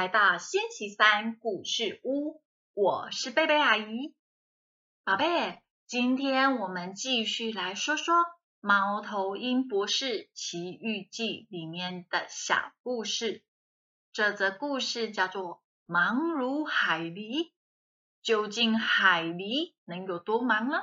[0.00, 2.42] 来到星期三故事屋，
[2.72, 4.14] 我是贝贝阿姨。
[5.04, 8.14] 宝贝，今天我们继续来说说
[8.60, 13.44] 《猫头鹰博士奇遇记》里面的小故事。
[14.10, 17.48] 这则故事叫做《忙如海狸》，
[18.22, 20.78] 究竟海狸能有多忙呢？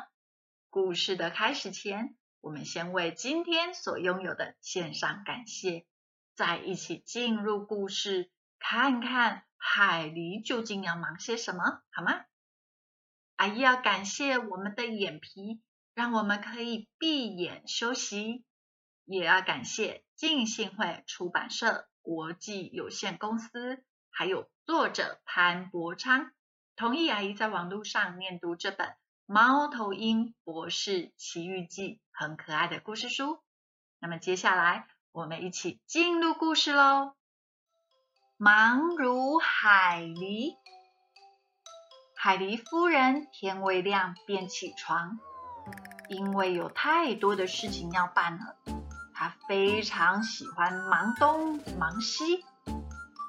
[0.70, 5.88] 故事的开始前，我们先为今天所拥有的献上感谢。
[6.36, 12.26] 再一起进入故事，看看海狸究竟要忙些什么，好吗？
[13.36, 15.62] 阿姨要感谢我们的眼皮，
[15.94, 18.44] 让我们可以闭眼休息；
[19.06, 26.32] 也要感谢静信会出版社国际有限公司，还有作者潘伯昌，
[26.76, 28.88] 同意阿姨在网络上念读这本
[29.26, 33.42] 《猫头鹰博士奇遇记》很可爱的故事书。
[34.00, 34.88] 那么接下来。
[35.14, 37.17] 我们一起进入故事喽。
[38.40, 40.58] 忙如海狸，
[42.16, 45.18] 海狸夫人天未亮便起床，
[46.08, 48.56] 因为有太多的事情要办了。
[49.16, 52.46] 她非常喜欢忙东忙西，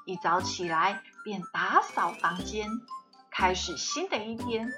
[0.05, 2.67] 一早起来便打扫房间，
[3.31, 4.71] 开始新的一天。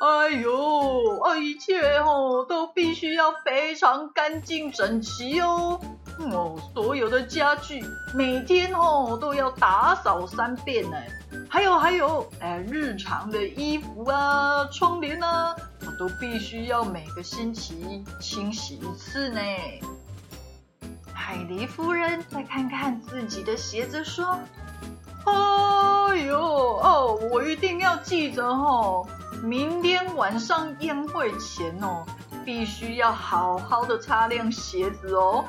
[0.00, 5.78] 哎呦，啊，一切哦都必须要非常干净整齐哦。
[6.30, 7.84] 哦，所有的家具
[8.14, 10.96] 每天哦都要打扫三遍呢。
[11.48, 19.40] 还有还有，哎，日常的衣服啊、窗帘啊，我都必须要每个星期清洗一次呢。
[21.12, 24.38] 海狸夫人再看看自己的鞋子，说
[25.24, 29.06] ：“哎呦哦，我一定要记着哦，
[29.42, 32.04] 明天晚上宴会前哦，
[32.44, 35.44] 必须要好好的擦亮鞋子哦。”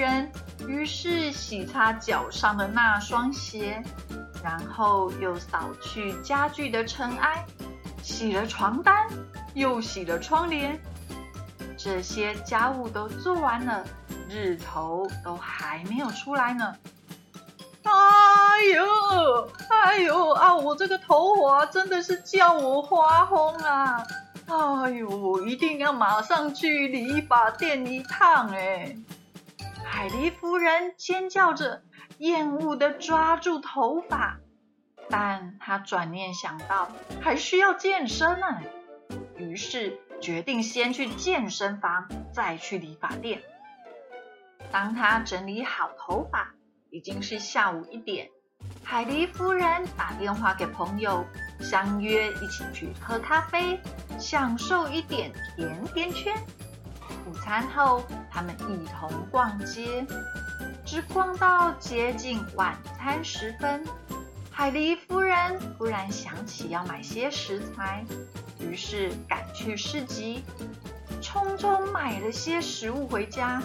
[0.00, 0.32] 人
[0.66, 3.82] 于是洗擦脚上的那双鞋，
[4.42, 7.44] 然后又扫去家具的尘埃，
[8.02, 9.06] 洗了床单，
[9.52, 10.80] 又洗了窗帘。
[11.76, 13.84] 这些家务都做完了，
[14.28, 16.74] 日头都还没有出来呢。
[17.82, 17.92] 哎
[18.74, 20.54] 呦，哎呦啊！
[20.54, 24.04] 我这个头滑真的是叫我发疯啊！
[24.46, 28.94] 哎呦，我一定要马上去理发店一趟哎。
[30.00, 31.82] 海狸夫人尖叫着，
[32.16, 34.38] 厌恶的抓住头发，
[35.10, 36.90] 但她转念想到
[37.20, 38.46] 还需要健身呢，
[39.36, 43.42] 于是决定先去健身房，再去理发店。
[44.72, 46.54] 当她整理好头发，
[46.88, 48.30] 已经是下午一点。
[48.82, 51.26] 海狸夫人打电话给朋友，
[51.60, 53.78] 相约一起去喝咖啡，
[54.18, 56.34] 享受一点甜甜圈。
[57.26, 60.06] 午餐后，他们一同逛街，
[60.84, 63.84] 直逛到接近晚餐时分。
[64.50, 68.04] 海狸夫人突然想起要买些食材，
[68.58, 70.44] 于是赶去市集，
[71.22, 73.62] 匆匆买了些食物回家。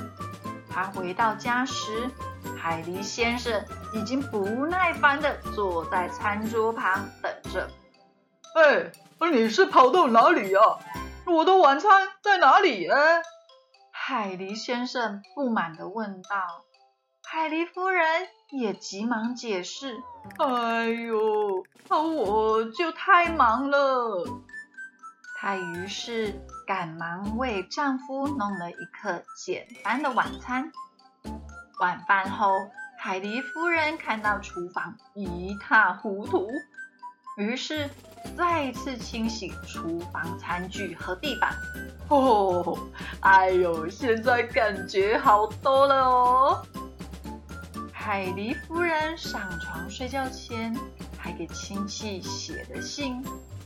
[0.69, 2.09] 他回到家时，
[2.57, 3.63] 海狸先生
[3.93, 7.69] 已经不耐烦的坐在餐桌旁等着。
[8.55, 8.91] 哎，
[9.31, 10.59] 你是跑到哪里呀？
[11.25, 12.87] 我的晚餐在哪里？
[12.87, 13.21] 哎。
[14.07, 16.37] 海狸先生不满地问道
[17.25, 18.05] ：“海狸夫人
[18.51, 19.97] 也急忙解释
[20.37, 24.23] ：‘哎呦，我就太忙了。’
[25.41, 30.71] 她于是赶忙为丈夫弄了一个简单的晚餐。
[31.79, 32.51] 晚饭后，
[32.99, 36.47] 海狸夫人看到厨房一塌糊涂，
[37.37, 37.89] 于是。”
[38.37, 41.55] 再次清洗厨房餐具和地板。
[42.09, 42.77] 哦，
[43.21, 46.65] 哎呦，现在感觉好多了哦。
[47.91, 50.75] 海狸夫人上床睡觉前，
[51.17, 53.23] 还给亲戚写了信，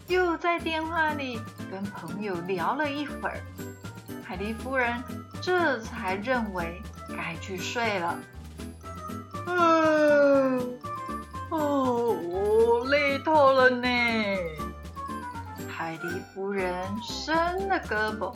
[0.08, 1.40] 又在电话里
[1.70, 3.42] 跟朋友聊了一会儿。
[4.24, 5.04] 海狸夫人
[5.42, 8.20] 这才认为该去睡了。
[9.48, 10.80] 嗯。
[11.50, 13.88] 哦，我累透了呢。
[15.90, 16.72] 海狸夫人
[17.02, 17.36] 伸
[17.68, 18.32] 了胳膊，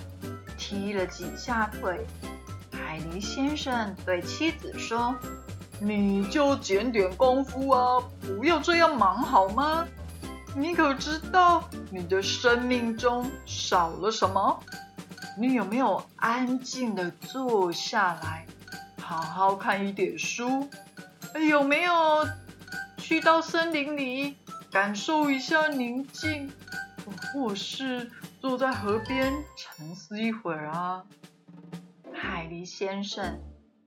[0.58, 2.04] 踢了几下腿。
[2.72, 5.16] 海狸先生对妻子说
[5.80, 9.88] ：“你就减点功夫啊，不要这样忙好吗？
[10.56, 14.60] 你可知道你的生命中少了什么？
[15.38, 18.48] 你有没有安静的坐下来，
[19.00, 20.68] 好好看一点书？
[21.52, 21.94] 有没有？”
[22.98, 24.38] 去到森林里，
[24.72, 26.52] 感受一下宁静，
[27.34, 31.04] 或是坐在河边沉思一会儿啊。
[32.14, 33.40] 海狸先生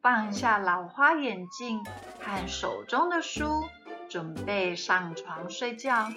[0.03, 1.83] 放下老花眼镜，
[2.21, 3.65] 看手中的书，
[4.09, 6.13] 准备上床睡觉。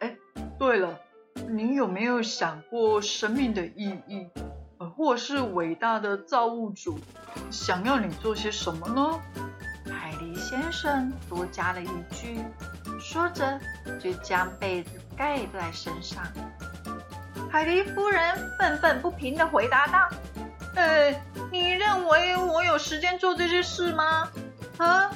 [0.00, 0.16] 哎，
[0.58, 0.98] 对了，
[1.48, 4.28] 您有没有想过生命的意义，
[4.96, 6.98] 或是伟大的造物主
[7.50, 9.20] 想要你做些什么呢？
[9.88, 12.38] 海狸先生多加了一句，
[13.00, 13.60] 说着
[14.00, 16.22] 就将被子盖在身上。
[17.50, 20.08] 海狸夫人愤愤不平地回答道
[20.74, 21.10] ：“呃，
[21.50, 24.28] 你认为我有时间做这些事吗？
[24.78, 25.10] 啊？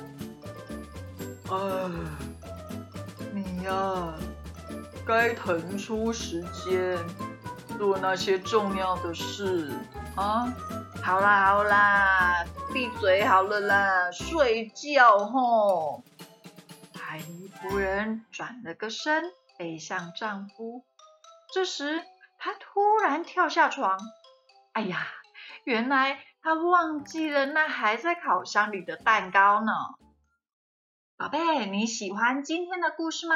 [1.48, 1.90] 啊，
[3.32, 4.14] 你呀，
[5.04, 6.98] 该腾出时间
[7.76, 9.70] 做那些重要的事
[10.14, 10.46] 啊！
[11.02, 16.02] 好啦好啦，闭嘴好了啦，睡觉吼。”
[17.10, 20.84] 海狸夫人转了个身，背向丈夫。
[21.52, 22.04] 这时。
[22.38, 23.98] 她突然跳下床，
[24.72, 25.08] 哎呀，
[25.64, 29.72] 原来她忘记了那还在烤箱里的蛋糕呢。
[31.16, 33.34] 宝贝，你喜欢今天的故事吗？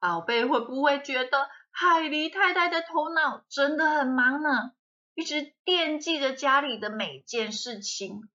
[0.00, 4.72] 宝贝会不会觉得海狸太太的头脑真的很忙呢？
[5.14, 8.28] 一直惦记着家里的每件事情，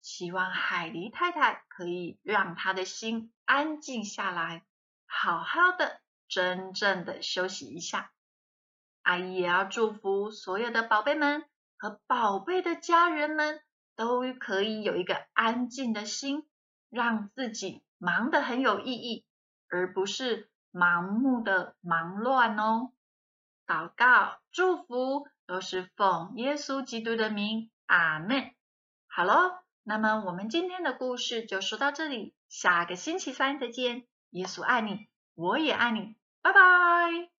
[0.00, 4.64] 希望海狸太太可以让她的心安静下来，
[5.06, 8.12] 好好的、真正的休息一下。
[9.02, 11.44] 阿姨也要祝福所有的宝贝们
[11.78, 13.60] 和宝贝的家人们
[13.94, 16.46] 都可以有一个安静的心，
[16.90, 19.24] 让自己忙得很有意义，
[19.68, 22.90] 而不是盲目的忙乱哦。
[23.66, 28.52] 祷告、祝福都是奉耶稣基督的名，阿门。
[29.06, 34.06] 好喽，那么我们今天的故事就说到这里，下个星期三再见。
[34.30, 37.35] 耶稣爱你，我也爱你，拜拜。